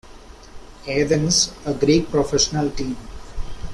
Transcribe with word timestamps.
Athens, 0.87 1.53
a 1.63 1.75
Greek 1.75 2.09
professional 2.09 2.71
team. 2.71 2.97